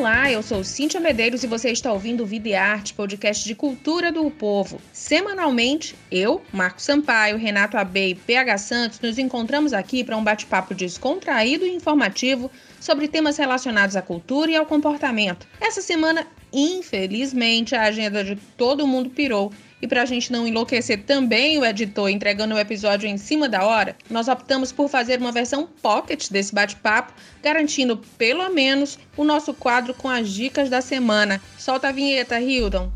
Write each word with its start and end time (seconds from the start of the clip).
Olá, 0.00 0.32
eu 0.32 0.42
sou 0.42 0.64
Cíntia 0.64 0.98
Medeiros 0.98 1.44
e 1.44 1.46
você 1.46 1.70
está 1.70 1.92
ouvindo 1.92 2.24
Vida 2.24 2.48
e 2.48 2.54
Arte, 2.54 2.94
podcast 2.94 3.44
de 3.44 3.54
cultura 3.54 4.10
do 4.10 4.30
povo. 4.30 4.80
Semanalmente, 4.94 5.94
eu, 6.10 6.40
Marco 6.50 6.80
Sampaio, 6.80 7.36
Renato 7.36 7.76
Abe 7.76 8.12
e 8.12 8.14
PH 8.14 8.56
Santos 8.56 9.00
nos 9.00 9.18
encontramos 9.18 9.74
aqui 9.74 10.02
para 10.02 10.16
um 10.16 10.24
bate-papo 10.24 10.74
descontraído 10.74 11.66
e 11.66 11.74
informativo 11.74 12.50
sobre 12.80 13.08
temas 13.08 13.36
relacionados 13.36 13.94
à 13.94 14.00
cultura 14.00 14.50
e 14.50 14.56
ao 14.56 14.64
comportamento. 14.64 15.46
Essa 15.60 15.82
semana, 15.82 16.26
infelizmente, 16.50 17.74
a 17.74 17.82
agenda 17.82 18.24
de 18.24 18.36
todo 18.56 18.86
mundo 18.86 19.10
pirou 19.10 19.52
e 19.82 19.88
para 19.88 20.02
a 20.02 20.06
gente 20.06 20.30
não 20.30 20.46
enlouquecer 20.46 21.04
também 21.04 21.58
o 21.58 21.64
editor 21.64 22.08
entregando 22.08 22.54
o 22.54 22.58
episódio 22.58 23.08
em 23.08 23.16
cima 23.16 23.48
da 23.48 23.64
hora, 23.64 23.96
nós 24.08 24.28
optamos 24.28 24.72
por 24.72 24.88
fazer 24.88 25.18
uma 25.18 25.32
versão 25.32 25.68
pocket 25.80 26.30
desse 26.30 26.54
bate-papo, 26.54 27.12
garantindo 27.42 27.96
pelo 28.18 28.48
menos 28.50 28.98
o 29.16 29.24
nosso 29.24 29.54
quadro 29.54 29.94
com 29.94 30.08
as 30.08 30.28
dicas 30.28 30.68
da 30.68 30.80
semana. 30.80 31.40
Solta 31.58 31.88
a 31.88 31.92
vinheta, 31.92 32.40
Hildon. 32.40 32.90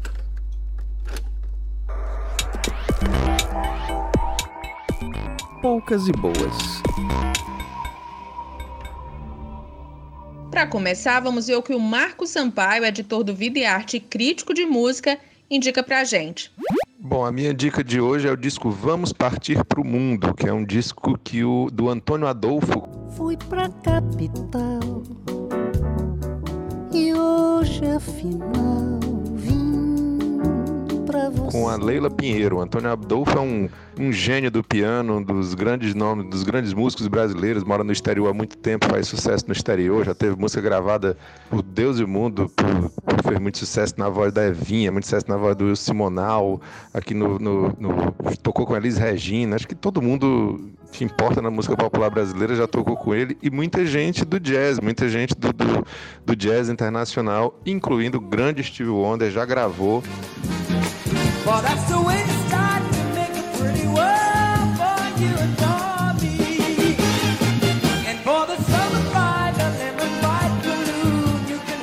Poucas 5.63 6.07
e 6.07 6.13
boas. 6.13 6.83
Para 10.51 10.67
começar, 10.69 11.19
vamos 11.19 11.49
ver 11.49 11.57
o 11.57 11.63
que 11.63 11.75
o 11.75 11.81
Marco 11.81 12.27
Sampaio, 12.27 12.85
editor 12.85 13.25
do 13.25 13.35
Vida 13.35 13.59
e 13.59 13.65
Arte 13.65 13.97
e 13.97 14.01
crítico 14.01 14.55
de 14.55 14.65
música, 14.65 15.19
indica 15.51 15.83
pra 15.83 16.05
gente. 16.05 16.53
Bom, 17.07 17.23
a 17.23 17.31
minha 17.31 17.53
dica 17.53 17.85
de 17.85 18.01
hoje 18.01 18.27
é 18.27 18.33
o 18.33 18.37
disco 18.37 18.71
Vamos 18.71 19.13
Partir 19.13 19.63
pro 19.63 19.85
Mundo, 19.85 20.33
que 20.33 20.49
é 20.49 20.53
um 20.55 20.65
disco 20.65 21.19
que 21.23 21.45
o 21.45 21.69
do 21.71 21.91
Antônio 21.91 22.27
Adolfo. 22.27 22.89
Fui 23.11 23.37
pra 23.37 23.69
capital 23.69 25.03
e 26.91 27.13
hoje 27.13 27.85
afinal 27.85 28.84
com 31.55 31.69
a 31.69 31.77
Leila 31.77 32.11
Pinheiro. 32.11 32.61
Antônio 32.61 32.91
Adolfo 32.91 33.39
é 33.39 33.41
um, 33.41 33.69
um 33.97 34.11
gênio 34.11 34.51
do 34.51 34.65
piano, 34.65 35.19
um 35.19 35.23
dos 35.23 35.55
grandes 35.55 35.95
nomes, 35.95 36.29
dos 36.29 36.43
grandes 36.43 36.73
músicos 36.73 37.07
brasileiros, 37.07 37.63
mora 37.63 37.85
no 37.85 37.93
exterior 37.93 38.29
há 38.29 38.35
muito 38.35 38.59
tempo, 38.59 38.89
faz 38.89 39.07
sucesso 39.07 39.45
no 39.47 39.53
exterior, 39.53 40.05
já 40.05 40.17
teve 40.17 40.35
música 40.35 40.61
gravada 40.61 41.17
por 41.49 41.63
Deus 41.63 42.01
e 42.01 42.03
o 42.03 42.09
Mundo, 42.09 42.51
por, 42.57 42.91
por, 42.91 43.23
fez 43.23 43.39
muito 43.39 43.59
sucesso 43.59 43.95
na 43.97 44.09
voz 44.09 44.33
da 44.33 44.45
Evinha, 44.45 44.91
muito 44.91 45.05
sucesso 45.05 45.27
na 45.29 45.37
voz 45.37 45.55
do 45.55 45.77
Simonal, 45.77 46.61
aqui 46.93 47.15
no, 47.15 47.39
no, 47.39 47.69
no 47.79 48.13
tocou 48.43 48.67
com 48.67 48.75
a 48.75 48.79
Elis 48.79 48.99
Regina, 48.99 49.55
acho 49.55 49.69
que 49.69 49.77
todo 49.77 50.03
mundo 50.03 50.73
que 50.91 51.05
importa 51.05 51.41
na 51.41 51.53
música 51.53 51.77
popular 51.77 52.11
brasileira 52.11 52.57
já 52.57 52.67
tocou 52.67 52.97
com 52.97 53.15
ele 53.15 53.39
e 53.41 53.49
muita 53.49 53.87
gente 53.87 54.25
do 54.25 54.41
jazz, 54.41 54.81
muita 54.81 55.09
gente 55.09 55.37
do, 55.37 55.53
do, 55.53 55.87
do 56.27 56.35
jazz 56.35 56.69
internacional, 56.69 57.61
incluindo 57.65 58.19
o 58.19 58.21
grande 58.21 58.61
Steve 58.65 58.91
Wonder, 58.91 59.31
já 59.31 59.45
gravou. 59.45 60.03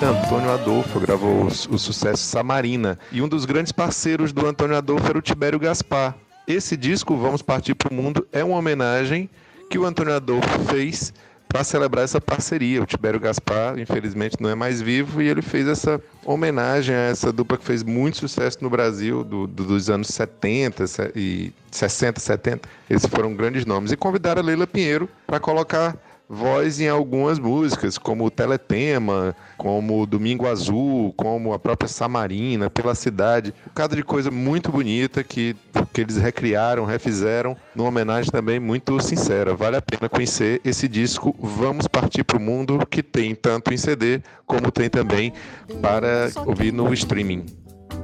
Antônio 0.04 0.52
Adolfo 0.52 1.00
gravou 1.00 1.44
o, 1.44 1.46
o 1.48 1.78
sucesso 1.78 2.24
Samarina. 2.24 2.98
E 3.12 3.22
um 3.22 3.28
dos 3.28 3.46
grandes 3.46 3.72
parceiros 3.72 4.34
do 4.34 4.48
Antônio 4.48 4.76
Adolfo 4.76 5.08
era 5.08 5.18
o 5.18 5.22
Tibério 5.22 5.60
Gaspar. 5.60 6.16
Esse 6.48 6.76
disco, 6.76 7.16
Vamos 7.16 7.44
Partir 7.44 7.76
para 7.76 7.92
o 7.92 7.94
Mundo, 7.94 8.28
é 8.32 8.44
uma 8.44 8.58
homenagem 8.58 9.30
que 9.70 9.78
o 9.78 9.86
Antônio 9.86 10.16
Adolfo 10.16 10.60
fez 10.70 11.14
para 11.52 11.64
celebrar 11.64 12.06
essa 12.06 12.22
parceria. 12.22 12.82
O 12.82 12.86
Tibério 12.86 13.20
Gaspar, 13.20 13.78
infelizmente, 13.78 14.38
não 14.40 14.50
é 14.50 14.56
mais 14.56 14.82
vivo 14.82 15.22
e 15.22 15.28
ele 15.28 15.42
fez 15.42 15.68
essa 15.68 16.02
homenagem 16.26 16.96
a 16.96 17.00
essa 17.00 17.32
dupla 17.32 17.58
que 17.58 17.66
fez 17.66 17.84
muito 17.84 18.18
sucesso 18.18 18.60
no 18.62 18.70
Brasil 18.70 19.24
do, 19.24 19.46
do, 19.46 19.66
dos 19.66 19.90
anos 19.90 20.08
70 20.08 20.86
e 21.16 21.52
60, 21.70 22.20
70. 22.20 22.70
Esses 22.90 23.08
foram 23.08 23.36
grandes 23.36 23.66
nomes. 23.66 23.92
E 23.92 23.98
convidaram 23.98 24.42
a 24.42 24.46
Leila 24.46 24.66
Pinheiro 24.66 25.10
para 25.28 25.40
colocar 25.40 25.98
voz 26.32 26.80
em 26.80 26.88
algumas 26.88 27.38
músicas, 27.38 27.98
como 27.98 28.26
o 28.26 28.32
Teletema, 28.32 29.36
como 29.58 30.06
Domingo 30.06 30.48
Azul, 30.48 31.14
como 31.18 31.52
a 31.52 31.60
própria 31.60 31.90
Samarina, 31.90 32.70
Pela 32.70 32.96
Cidade. 32.96 33.54
Um 33.68 33.74
cada 33.76 33.98
de 33.98 34.04
coisa 34.04 34.32
muito 34.32 34.72
bonita 34.72 35.26
que, 35.26 35.58
que 35.92 36.00
eles 36.00 36.16
recriaram, 36.16 36.86
refizeram, 36.86 37.58
numa 37.76 37.90
homenagem 37.90 38.32
também 38.32 38.62
muito 38.62 38.98
sincera. 39.02 39.54
Vale 39.54 39.76
a 39.76 39.82
pena 39.82 40.08
conhecer 40.08 40.62
esse 40.64 40.88
disco 40.88 41.36
Vamos 41.38 41.86
Partir 41.86 42.24
para 42.24 42.38
o 42.38 42.42
Mundo, 42.42 42.80
que 42.90 43.04
tem 43.04 43.36
tanto 43.36 43.74
em 43.74 43.78
CD 43.78 44.22
como 44.46 44.72
tem 44.72 44.90
também 44.90 45.34
para 45.82 46.30
ouvir 46.46 46.72
no 46.72 46.94
streaming. 46.94 47.46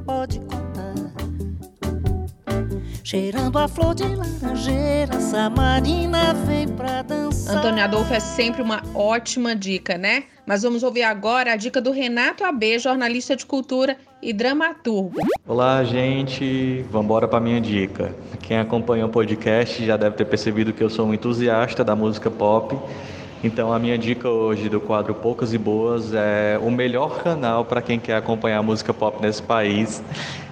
Pode 0.05 0.41
Cheirando 3.09 3.57
a 3.57 3.69
flor 3.69 3.95
de 3.95 4.03
laranjeira, 4.03 5.17
Samarina 5.21 6.33
vem 6.45 6.67
pra 6.67 7.01
dançar. 7.01 7.55
Antônio 7.55 7.81
Adolfo 7.81 8.13
é 8.13 8.19
sempre 8.19 8.61
uma 8.61 8.83
ótima 8.93 9.55
dica, 9.55 9.97
né? 9.97 10.25
Mas 10.45 10.63
vamos 10.63 10.83
ouvir 10.83 11.03
agora 11.03 11.53
a 11.53 11.55
dica 11.55 11.79
do 11.79 11.91
Renato 11.91 12.43
AB, 12.43 12.77
jornalista 12.77 13.33
de 13.33 13.45
cultura 13.45 13.95
e 14.21 14.33
dramaturgo. 14.33 15.21
Olá, 15.47 15.85
gente. 15.85 16.85
Vamos 16.91 17.05
embora 17.05 17.29
para 17.29 17.39
minha 17.39 17.61
dica. 17.61 18.13
Quem 18.41 18.57
acompanha 18.57 19.05
o 19.05 19.09
podcast 19.09 19.85
já 19.85 19.95
deve 19.95 20.17
ter 20.17 20.25
percebido 20.25 20.73
que 20.73 20.83
eu 20.83 20.89
sou 20.89 21.07
um 21.07 21.13
entusiasta 21.13 21.85
da 21.85 21.95
música 21.95 22.29
pop. 22.29 22.77
Então, 23.41 23.71
a 23.71 23.79
minha 23.79 23.97
dica 23.97 24.27
hoje 24.27 24.67
do 24.67 24.81
quadro 24.81 25.15
Poucas 25.15 25.53
e 25.53 25.57
Boas 25.57 26.13
é 26.13 26.59
o 26.61 26.69
melhor 26.69 27.23
canal 27.23 27.63
para 27.63 27.81
quem 27.81 27.99
quer 27.99 28.17
acompanhar 28.17 28.57
a 28.57 28.63
música 28.63 28.93
pop 28.93 29.21
nesse 29.21 29.41
país. 29.41 30.03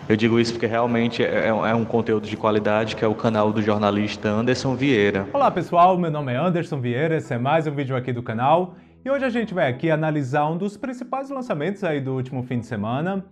Eu 0.08 0.16
digo 0.16 0.40
isso 0.40 0.54
porque 0.54 0.68
realmente 0.68 1.24
é, 1.24 1.48
é, 1.48 1.74
um 1.74 1.84
conteúdo 1.84 2.28
de 2.28 2.38
qualidade, 2.38 2.96
que 2.96 3.04
é 3.04 3.08
o 3.08 3.16
canal 3.16 3.52
do 3.52 3.60
jornalista 3.60 4.30
Anderson 4.30 4.76
Vieira. 4.76 5.28
Olá 5.34 5.50
pessoal, 5.50 5.98
meu 5.98 6.12
nome 6.12 6.32
é 6.32 6.38
Anderson 6.38 6.80
Vieira, 6.80 7.18
esse 7.18 7.34
é 7.34 7.40
mais 7.40 7.66
um 7.66 7.72
vídeo 7.72 7.96
aqui 7.96 8.14
do 8.14 8.22
canal. 8.22 8.76
E 9.04 9.10
hoje 9.10 9.26
a 9.26 9.30
gente 9.30 9.52
vai 9.52 9.68
aqui 9.68 9.90
analisar 9.90 10.46
um 10.46 10.58
dos 10.58 10.78
principais 10.78 11.32
lançamentos 11.32 11.84
aí 11.84 12.00
do 12.00 12.14
último 12.14 12.44
fim 12.44 12.60
de 12.60 12.68
semana. 12.68 13.26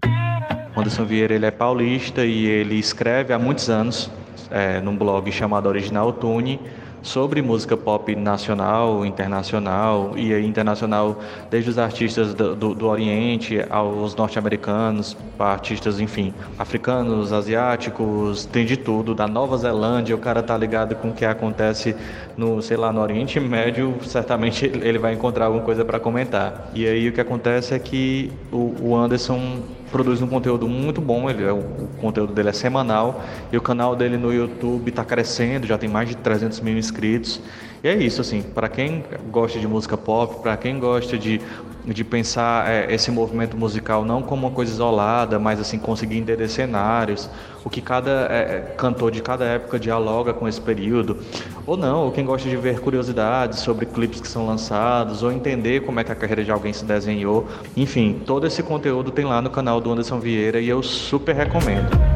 Anderson 0.76 1.06
Vieira 1.06 1.36
ele 1.36 1.46
é 1.46 1.52
paulista 1.52 2.26
e 2.26 2.48
ele 2.48 2.80
escreve 2.80 3.34
há 3.34 3.38
muitos 3.38 3.70
anos 3.70 4.10
é, 4.50 4.82
num 4.82 4.98
blog 4.98 5.32
chamado 5.32 5.68
Original 5.70 6.12
Tune 6.12 6.60
sobre 7.04 7.42
música 7.42 7.76
pop 7.76 8.16
nacional, 8.16 9.06
internacional 9.06 10.14
e 10.16 10.34
internacional, 10.44 11.20
desde 11.52 11.70
os 11.70 11.78
artistas 11.78 12.34
do, 12.34 12.56
do, 12.56 12.74
do 12.74 12.88
Oriente 12.88 13.64
aos 13.70 14.16
norte-americanos, 14.16 15.16
artistas, 15.38 16.00
enfim, 16.00 16.34
africanos, 16.58 17.34
asiáticos, 17.34 18.46
tem 18.46 18.66
de 18.66 18.78
tudo, 18.78 19.14
da 19.14 19.28
Nova 19.28 19.58
Zelândia, 19.58 20.16
o 20.16 20.20
cara 20.20 20.42
tá 20.42 20.58
ligado 20.58 20.96
com 20.96 21.10
o 21.10 21.14
que 21.14 21.26
acontece 21.26 21.94
no, 22.38 22.62
sei 22.62 22.78
lá, 22.78 22.92
no 22.94 23.02
Oriente 23.02 23.40
Médio, 23.40 23.98
certamente 24.04 24.66
ele 24.66 24.98
vai 24.98 25.14
encontrar 25.14 25.46
alguma 25.46 25.64
coisa 25.64 25.84
para 25.84 26.00
comentar. 26.00 26.72
E 26.74 26.88
aí 26.88 27.10
o 27.10 27.12
que 27.12 27.20
acontece 27.20 27.74
é 27.76 27.80
que 27.80 28.32
o, 28.52 28.74
o 28.82 28.96
Anderson 28.96 29.62
produz 29.94 30.24
um 30.24 30.28
conteúdo 30.28 30.68
muito 30.68 31.00
bom, 31.00 31.30
ele 31.30 31.44
é, 31.44 31.54
o, 31.54 31.60
o 31.60 31.90
conteúdo 32.02 32.34
dele 32.34 32.50
é 32.50 32.52
semanal 32.52 33.24
e 33.52 33.58
o 33.58 33.62
canal 33.62 33.96
dele 33.96 34.18
no 34.18 34.34
YouTube 34.34 34.90
está 34.90 35.06
crescendo, 35.06 35.68
já 35.68 35.78
tem 35.78 35.88
mais 35.88 36.10
de 36.10 36.18
300 36.18 36.60
mil 36.62 36.76
inscritos. 36.76 37.40
E 37.84 37.88
é 37.88 37.96
isso, 37.96 38.20
assim, 38.20 38.42
para 38.42 38.68
quem 38.68 39.04
gosta 39.32 39.60
de 39.60 39.68
música 39.68 39.96
pop, 39.96 40.42
para 40.42 40.58
quem 40.58 40.80
gosta 40.80 41.16
de, 41.16 41.40
de 41.86 42.04
pensar 42.04 42.70
é, 42.70 42.94
esse 42.94 43.12
movimento 43.12 43.58
musical 43.58 44.06
não 44.06 44.22
como 44.22 44.48
uma 44.48 44.54
coisa 44.54 44.72
isolada, 44.72 45.38
mas 45.38 45.60
assim, 45.60 45.78
conseguir 45.78 46.18
entender 46.18 46.48
cenários, 46.48 47.30
o 47.64 47.70
que 47.70 47.82
cada 47.82 48.28
é, 48.30 48.36
é, 48.36 48.60
cantor 48.78 49.12
de 49.12 49.22
cada 49.22 49.46
época 49.46 49.80
dialoga 49.80 50.34
com 50.34 50.48
esse 50.48 50.62
período, 50.62 51.18
ou 51.66 51.76
não, 51.76 52.06
ou 52.06 52.12
quem 52.12 52.26
gosta 52.26 52.50
de 52.50 52.56
ver 52.56 52.80
curiosidades 52.80 53.60
sobre 53.60 53.86
clipes 53.86 54.22
que 54.22 54.28
são 54.28 54.46
lançados, 54.46 55.24
ou 55.24 55.32
entender 55.32 55.82
como 55.82 56.00
é 56.00 56.04
que 56.04 56.12
a 56.12 56.16
carreira 56.16 56.44
de 56.44 56.52
alguém 56.52 56.74
se 56.74 56.86
desenhou. 56.86 57.48
Enfim, 57.76 58.22
todo 58.26 58.48
esse 58.48 58.62
conteúdo 58.64 59.12
tem 59.12 59.26
lá 59.26 59.42
no 59.42 59.50
canal 59.50 59.82
do 59.82 59.92
Anderson 59.92 60.20
Vieira 60.20 60.60
e 60.60 60.70
eu 60.70 60.82
super 60.84 61.36
recomendo. 61.36 62.13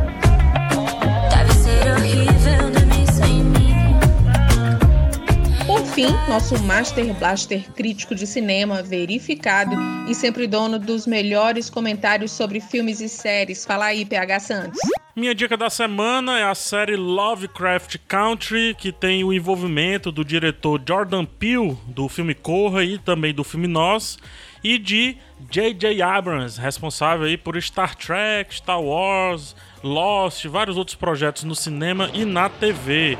Fim, 5.97 6.13
nosso 6.29 6.55
Master 6.59 7.11
Blaster 7.15 7.71
crítico 7.73 8.13
de 8.13 8.27
cinema, 8.27 8.83
verificado 8.83 9.75
e 10.07 10.13
sempre 10.13 10.45
dono 10.45 10.77
dos 10.77 11.07
melhores 11.07 11.71
comentários 11.71 12.31
sobre 12.31 12.59
filmes 12.59 13.01
e 13.01 13.09
séries. 13.09 13.65
Fala 13.65 13.85
aí, 13.85 14.05
PH 14.05 14.39
Santos. 14.41 14.79
Minha 15.17 15.33
dica 15.33 15.57
da 15.57 15.67
semana 15.67 16.37
é 16.37 16.43
a 16.43 16.53
série 16.53 16.95
Lovecraft 16.95 17.97
Country, 18.07 18.75
que 18.77 18.91
tem 18.91 19.23
o 19.23 19.33
envolvimento 19.33 20.11
do 20.11 20.23
diretor 20.23 20.79
Jordan 20.87 21.25
Peele, 21.25 21.75
do 21.87 22.07
filme 22.07 22.35
Corra 22.35 22.83
e 22.83 22.99
também 22.99 23.33
do 23.33 23.43
filme 23.43 23.65
Nós, 23.65 24.19
e 24.63 24.77
de 24.77 25.17
J.J. 25.49 26.03
Abrams, 26.03 26.61
responsável 26.61 27.25
aí 27.25 27.35
por 27.35 27.59
Star 27.59 27.95
Trek, 27.95 28.53
Star 28.53 28.79
Wars, 28.79 29.55
Lost, 29.83 30.45
vários 30.45 30.77
outros 30.77 30.95
projetos 30.95 31.45
no 31.45 31.55
cinema 31.55 32.11
e 32.13 32.23
na 32.23 32.47
TV. 32.47 33.17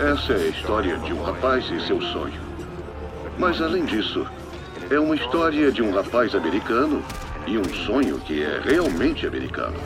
Essa 0.00 0.32
é 0.32 0.46
a 0.46 0.48
história 0.48 0.98
de 0.98 1.12
um 1.12 1.22
rapaz 1.22 1.70
e 1.70 1.80
seu 1.86 2.02
sonho. 2.02 2.40
Mas 3.38 3.62
além 3.62 3.84
disso, 3.84 4.26
é 4.90 4.98
uma 4.98 5.14
história 5.14 5.70
de 5.70 5.80
um 5.80 5.94
rapaz 5.94 6.34
americano 6.34 7.04
E 7.46 7.56
um 7.56 7.72
sonho 7.86 8.18
que 8.18 8.42
é 8.42 8.60
realmente 8.64 9.24
americano. 9.24 9.78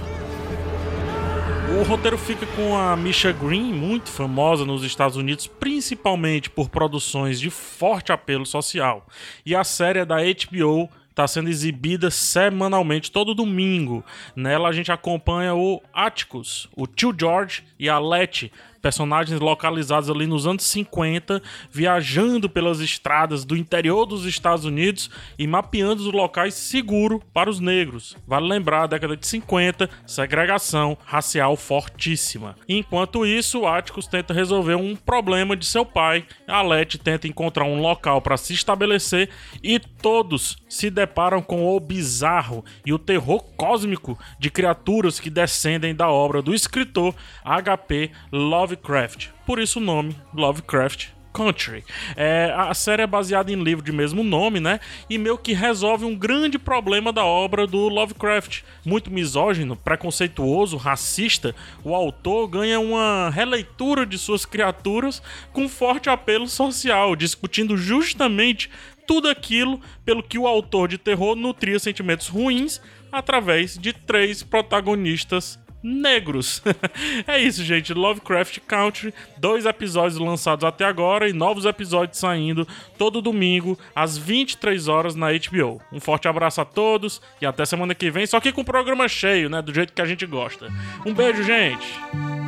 O 1.78 1.82
roteiro 1.84 2.18
fica 2.18 2.44
com 2.56 2.76
a 2.76 2.96
Misha 2.96 3.30
Green, 3.30 3.72
muito 3.72 4.10
famosa 4.10 4.64
nos 4.64 4.82
Estados 4.82 5.16
Unidos, 5.16 5.46
principalmente 5.46 6.50
por 6.50 6.68
produções 6.68 7.38
de 7.38 7.48
forte 7.48 8.10
apelo 8.10 8.44
social. 8.44 9.06
E 9.46 9.54
a 9.54 9.62
série 9.62 10.00
é 10.00 10.04
da 10.04 10.16
HBO 10.16 10.90
está 11.10 11.28
sendo 11.28 11.50
exibida 11.50 12.10
semanalmente, 12.10 13.12
todo 13.12 13.34
domingo. 13.34 14.04
Nela 14.34 14.68
a 14.68 14.72
gente 14.72 14.90
acompanha 14.90 15.54
o 15.54 15.82
Atticus, 15.92 16.68
o 16.74 16.86
tio 16.86 17.14
George 17.18 17.62
e 17.78 17.88
a 17.88 17.98
Letty, 17.98 18.50
personagens 18.80 19.40
localizados 19.40 20.10
ali 20.10 20.26
nos 20.26 20.46
anos 20.46 20.64
50, 20.64 21.42
viajando 21.70 22.48
pelas 22.48 22.80
estradas 22.80 23.44
do 23.44 23.56
interior 23.56 24.06
dos 24.06 24.24
Estados 24.24 24.64
Unidos 24.64 25.10
e 25.38 25.46
mapeando 25.46 26.02
os 26.02 26.12
locais 26.12 26.54
seguros 26.54 27.20
para 27.32 27.50
os 27.50 27.60
negros. 27.60 28.16
Vale 28.26 28.48
lembrar, 28.48 28.84
a 28.84 28.86
década 28.86 29.16
de 29.16 29.26
50, 29.26 29.88
segregação 30.06 30.96
racial 31.04 31.56
fortíssima. 31.56 32.56
Enquanto 32.68 33.26
isso, 33.26 33.66
Atticus 33.66 34.06
tenta 34.06 34.32
resolver 34.32 34.74
um 34.74 34.96
problema 34.96 35.56
de 35.56 35.66
seu 35.66 35.84
pai, 35.84 36.24
a 36.46 36.62
Letty 36.62 36.98
tenta 36.98 37.28
encontrar 37.28 37.64
um 37.64 37.80
local 37.80 38.20
para 38.22 38.36
se 38.36 38.54
estabelecer 38.54 39.28
e 39.62 39.78
todos 39.78 40.56
se 40.68 40.90
deparam 40.90 41.42
com 41.42 41.66
o 41.66 41.80
bizarro 41.80 42.64
e 42.86 42.92
o 42.92 42.98
terror 42.98 43.42
cósmico 43.56 44.18
de 44.38 44.50
criaturas 44.50 45.20
que 45.20 45.28
descendem 45.28 45.94
da 45.94 46.08
obra 46.08 46.40
do 46.40 46.54
escritor 46.54 47.14
H.P. 47.44 48.10
Lovecraft 48.32 48.69
Lovecraft, 48.70 49.30
por 49.44 49.58
isso 49.58 49.80
o 49.80 49.82
nome 49.82 50.14
Lovecraft 50.32 51.08
Country. 51.32 51.84
É, 52.16 52.54
a 52.56 52.72
série 52.72 53.02
é 53.02 53.06
baseada 53.06 53.50
em 53.50 53.60
livro 53.60 53.84
de 53.84 53.90
mesmo 53.90 54.22
nome, 54.22 54.60
né? 54.60 54.78
E 55.08 55.18
meio 55.18 55.36
que 55.36 55.52
resolve 55.52 56.04
um 56.04 56.14
grande 56.14 56.56
problema 56.56 57.12
da 57.12 57.24
obra 57.24 57.66
do 57.66 57.88
Lovecraft. 57.88 58.62
Muito 58.84 59.10
misógino, 59.10 59.74
preconceituoso, 59.74 60.76
racista, 60.76 61.54
o 61.82 61.96
autor 61.96 62.46
ganha 62.46 62.78
uma 62.78 63.28
releitura 63.30 64.06
de 64.06 64.16
suas 64.18 64.44
criaturas 64.44 65.20
com 65.52 65.68
forte 65.68 66.08
apelo 66.08 66.48
social, 66.48 67.16
discutindo 67.16 67.76
justamente 67.76 68.70
tudo 69.04 69.28
aquilo 69.28 69.80
pelo 70.04 70.22
que 70.22 70.38
o 70.38 70.46
autor 70.46 70.86
de 70.86 70.96
terror 70.96 71.34
nutria 71.34 71.78
sentimentos 71.80 72.28
ruins 72.28 72.80
através 73.10 73.76
de 73.76 73.92
três 73.92 74.44
protagonistas 74.44 75.58
negros. 75.82 76.62
é 77.26 77.38
isso, 77.38 77.64
gente. 77.64 77.92
Lovecraft 77.94 78.58
Country, 78.66 79.14
dois 79.36 79.66
episódios 79.66 80.18
lançados 80.18 80.64
até 80.64 80.84
agora 80.84 81.28
e 81.28 81.32
novos 81.32 81.64
episódios 81.64 82.18
saindo 82.18 82.66
todo 82.98 83.22
domingo 83.22 83.78
às 83.94 84.16
23 84.16 84.88
horas 84.88 85.14
na 85.14 85.28
HBO. 85.32 85.80
Um 85.92 86.00
forte 86.00 86.28
abraço 86.28 86.60
a 86.60 86.64
todos 86.64 87.20
e 87.40 87.46
até 87.46 87.64
semana 87.64 87.94
que 87.94 88.10
vem, 88.10 88.26
só 88.26 88.40
que 88.40 88.52
com 88.52 88.60
o 88.60 88.64
programa 88.64 89.08
cheio, 89.08 89.48
né, 89.48 89.62
do 89.62 89.72
jeito 89.74 89.92
que 89.92 90.02
a 90.02 90.06
gente 90.06 90.26
gosta. 90.26 90.68
Um 91.04 91.14
beijo, 91.14 91.42
gente. 91.42 92.39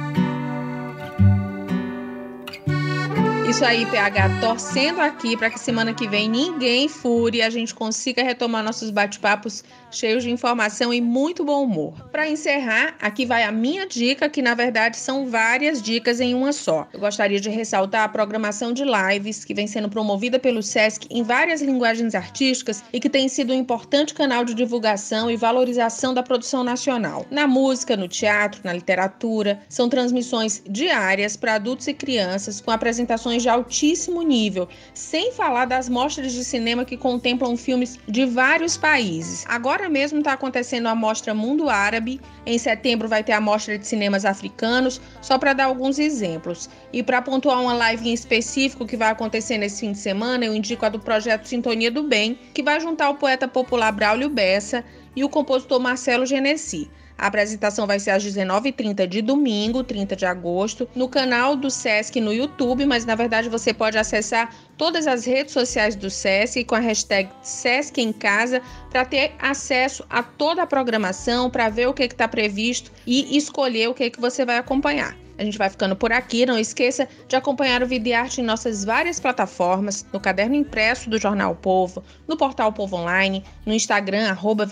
Isso 3.52 3.66
aí, 3.66 3.84
PH, 3.84 4.40
torcendo 4.40 5.02
aqui 5.02 5.36
para 5.36 5.50
que 5.50 5.60
semana 5.60 5.92
que 5.92 6.08
vem 6.08 6.26
ninguém 6.26 6.88
fure 6.88 7.36
e 7.36 7.42
a 7.42 7.50
gente 7.50 7.74
consiga 7.74 8.22
retomar 8.22 8.64
nossos 8.64 8.90
bate-papos 8.90 9.62
cheios 9.90 10.22
de 10.22 10.30
informação 10.30 10.90
e 10.90 11.02
muito 11.02 11.44
bom 11.44 11.64
humor. 11.64 11.92
Para 12.10 12.26
encerrar, 12.26 12.94
aqui 12.98 13.26
vai 13.26 13.44
a 13.44 13.52
minha 13.52 13.86
dica, 13.86 14.26
que 14.30 14.40
na 14.40 14.54
verdade 14.54 14.96
são 14.96 15.26
várias 15.26 15.82
dicas 15.82 16.18
em 16.18 16.34
uma 16.34 16.50
só. 16.50 16.88
Eu 16.94 17.00
gostaria 17.00 17.38
de 17.38 17.50
ressaltar 17.50 18.04
a 18.04 18.08
programação 18.08 18.72
de 18.72 18.84
lives 18.84 19.44
que 19.44 19.52
vem 19.52 19.66
sendo 19.66 19.90
promovida 19.90 20.38
pelo 20.38 20.62
SESC 20.62 21.06
em 21.10 21.22
várias 21.22 21.60
linguagens 21.60 22.14
artísticas 22.14 22.82
e 22.90 22.98
que 22.98 23.10
tem 23.10 23.28
sido 23.28 23.52
um 23.52 23.56
importante 23.56 24.14
canal 24.14 24.46
de 24.46 24.54
divulgação 24.54 25.30
e 25.30 25.36
valorização 25.36 26.14
da 26.14 26.22
produção 26.22 26.64
nacional. 26.64 27.26
Na 27.30 27.46
música, 27.46 27.98
no 27.98 28.08
teatro, 28.08 28.62
na 28.64 28.72
literatura, 28.72 29.60
são 29.68 29.90
transmissões 29.90 30.62
diárias 30.66 31.36
para 31.36 31.56
adultos 31.56 31.86
e 31.86 31.92
crianças 31.92 32.62
com 32.62 32.70
apresentações 32.70 33.41
de 33.42 33.48
altíssimo 33.48 34.22
nível, 34.22 34.68
sem 34.94 35.32
falar 35.32 35.66
das 35.66 35.88
mostras 35.88 36.32
de 36.32 36.44
cinema 36.44 36.84
que 36.84 36.96
contemplam 36.96 37.56
filmes 37.56 37.98
de 38.08 38.24
vários 38.24 38.76
países. 38.76 39.44
Agora 39.48 39.88
mesmo 39.88 40.20
está 40.20 40.32
acontecendo 40.32 40.86
a 40.86 40.94
Mostra 40.94 41.34
Mundo 41.34 41.68
Árabe. 41.68 42.20
Em 42.46 42.58
setembro 42.58 43.08
vai 43.08 43.22
ter 43.22 43.32
a 43.32 43.40
Mostra 43.40 43.76
de 43.76 43.86
Cinemas 43.86 44.24
Africanos, 44.24 45.00
só 45.20 45.38
para 45.38 45.52
dar 45.52 45.64
alguns 45.64 45.98
exemplos. 45.98 46.70
E 46.92 47.02
para 47.02 47.20
pontuar 47.20 47.60
uma 47.60 47.74
live 47.74 48.08
em 48.08 48.14
específico 48.14 48.86
que 48.86 48.96
vai 48.96 49.10
acontecer 49.10 49.58
nesse 49.58 49.80
fim 49.80 49.92
de 49.92 49.98
semana, 49.98 50.44
eu 50.44 50.54
indico 50.54 50.86
a 50.86 50.88
do 50.88 50.98
projeto 50.98 51.46
Sintonia 51.46 51.90
do 51.90 52.04
Bem, 52.04 52.38
que 52.54 52.62
vai 52.62 52.80
juntar 52.80 53.10
o 53.10 53.16
poeta 53.16 53.48
popular 53.48 53.92
Braulio 53.92 54.30
Bessa 54.30 54.84
e 55.14 55.24
o 55.24 55.28
compositor 55.28 55.80
Marcelo 55.80 56.24
Genesi. 56.24 56.90
A 57.22 57.28
apresentação 57.28 57.86
vai 57.86 58.00
ser 58.00 58.10
às 58.10 58.24
19h30 58.24 59.06
de 59.06 59.22
domingo, 59.22 59.84
30 59.84 60.16
de 60.16 60.26
agosto, 60.26 60.88
no 60.92 61.08
canal 61.08 61.54
do 61.54 61.70
SESC 61.70 62.20
no 62.20 62.32
YouTube, 62.32 62.84
mas 62.84 63.04
na 63.04 63.14
verdade 63.14 63.48
você 63.48 63.72
pode 63.72 63.96
acessar 63.96 64.52
todas 64.76 65.06
as 65.06 65.24
redes 65.24 65.52
sociais 65.52 65.94
do 65.94 66.10
SESC 66.10 66.64
com 66.64 66.74
a 66.74 66.80
hashtag 66.80 67.30
SESC 67.40 68.00
em 68.00 68.12
Casa 68.12 68.60
para 68.90 69.04
ter 69.04 69.36
acesso 69.38 70.04
a 70.10 70.20
toda 70.20 70.64
a 70.64 70.66
programação, 70.66 71.48
para 71.48 71.68
ver 71.68 71.86
o 71.86 71.94
que 71.94 72.02
está 72.02 72.26
previsto 72.26 72.90
e 73.06 73.36
escolher 73.36 73.88
o 73.88 73.94
que, 73.94 74.10
que 74.10 74.20
você 74.20 74.44
vai 74.44 74.58
acompanhar. 74.58 75.16
A 75.42 75.44
gente 75.44 75.58
vai 75.58 75.68
ficando 75.68 75.96
por 75.96 76.12
aqui. 76.12 76.46
Não 76.46 76.56
esqueça 76.56 77.08
de 77.26 77.34
acompanhar 77.34 77.82
o 77.82 77.86
Videarte 77.86 78.40
em 78.40 78.44
nossas 78.44 78.84
várias 78.84 79.18
plataformas, 79.18 80.06
no 80.12 80.20
caderno 80.20 80.54
impresso 80.54 81.10
do 81.10 81.18
Jornal 81.18 81.56
Povo, 81.56 82.04
no 82.28 82.36
portal 82.36 82.72
Povo 82.72 82.94
Online, 82.94 83.42
no 83.66 83.74
Instagram, 83.74 84.30
arroba 84.30 84.68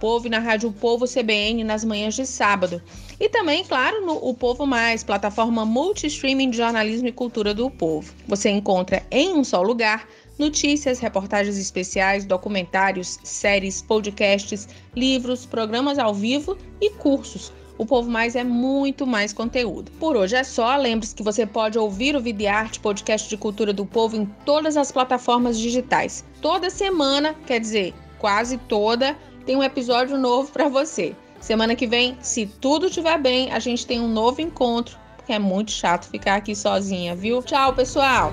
Povo 0.00 0.26
e 0.26 0.30
na 0.30 0.38
Rádio 0.38 0.72
Povo 0.72 1.04
CBN 1.06 1.64
nas 1.64 1.84
manhãs 1.84 2.14
de 2.14 2.24
sábado. 2.24 2.80
E 3.20 3.28
também, 3.28 3.62
claro, 3.62 4.06
no 4.06 4.14
O 4.14 4.32
Povo 4.32 4.64
Mais, 4.64 5.04
plataforma 5.04 5.66
multi-streaming 5.66 6.48
de 6.48 6.56
jornalismo 6.56 7.08
e 7.08 7.12
cultura 7.12 7.52
do 7.52 7.70
povo. 7.70 8.14
Você 8.26 8.48
encontra 8.48 9.02
em 9.10 9.34
um 9.34 9.44
só 9.44 9.60
lugar 9.60 10.08
notícias, 10.38 10.98
reportagens 10.98 11.58
especiais, 11.58 12.24
documentários, 12.24 13.18
séries, 13.22 13.82
podcasts, 13.82 14.66
livros, 14.94 15.44
programas 15.44 15.98
ao 15.98 16.14
vivo 16.14 16.56
e 16.80 16.88
cursos 16.88 17.52
o 17.78 17.84
Povo 17.84 18.10
Mais 18.10 18.34
é 18.36 18.44
muito 18.44 19.06
mais 19.06 19.32
conteúdo. 19.32 19.90
Por 19.92 20.16
hoje 20.16 20.36
é 20.36 20.44
só. 20.44 20.76
Lembre-se 20.76 21.14
que 21.14 21.22
você 21.22 21.44
pode 21.46 21.78
ouvir 21.78 22.16
o 22.16 22.20
Videarte, 22.20 22.80
podcast 22.80 23.28
de 23.28 23.36
cultura 23.36 23.72
do 23.72 23.84
povo, 23.84 24.16
em 24.16 24.26
todas 24.44 24.76
as 24.76 24.90
plataformas 24.90 25.58
digitais. 25.58 26.24
Toda 26.40 26.70
semana, 26.70 27.34
quer 27.46 27.60
dizer, 27.60 27.94
quase 28.18 28.56
toda, 28.58 29.16
tem 29.44 29.56
um 29.56 29.62
episódio 29.62 30.18
novo 30.18 30.50
para 30.50 30.68
você. 30.68 31.14
Semana 31.40 31.76
que 31.76 31.86
vem, 31.86 32.16
se 32.20 32.46
tudo 32.46 32.86
estiver 32.86 33.18
bem, 33.20 33.52
a 33.52 33.58
gente 33.58 33.86
tem 33.86 34.00
um 34.00 34.08
novo 34.08 34.40
encontro, 34.40 34.98
porque 35.16 35.32
é 35.32 35.38
muito 35.38 35.70
chato 35.70 36.08
ficar 36.08 36.36
aqui 36.36 36.54
sozinha, 36.56 37.14
viu? 37.14 37.42
Tchau, 37.42 37.72
pessoal! 37.74 38.32